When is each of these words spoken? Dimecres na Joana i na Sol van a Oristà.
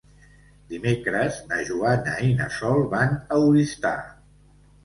Dimecres 0.71 1.37
na 1.51 1.59
Joana 1.69 2.15
i 2.31 2.31
na 2.39 2.49
Sol 2.57 2.81
van 2.97 3.15
a 3.37 3.41
Oristà. 3.51 3.93